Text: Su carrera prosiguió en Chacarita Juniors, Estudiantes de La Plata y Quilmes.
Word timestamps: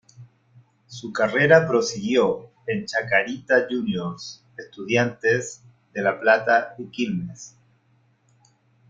Su 0.87 1.13
carrera 1.13 1.67
prosiguió 1.67 2.49
en 2.65 2.87
Chacarita 2.87 3.67
Juniors, 3.69 4.43
Estudiantes 4.57 5.61
de 5.93 6.01
La 6.01 6.19
Plata 6.19 6.73
y 6.79 6.85
Quilmes. 6.85 7.55